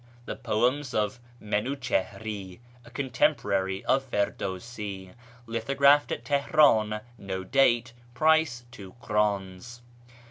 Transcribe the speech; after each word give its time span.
The 0.25 0.35
poems 0.35 0.95
of 0.95 1.19
Miniichihri 1.39 2.59
(a 2.83 2.89
contemporary 2.89 3.85
of 3.85 4.03
Firdawsi). 4.09 5.13
Lithographed 5.45 6.11
at 6.11 6.25
Teheran, 6.25 7.01
No 7.19 7.43
date. 7.43 7.93
Price 8.15 8.65
2 8.71 8.93
krdns. 8.99 9.81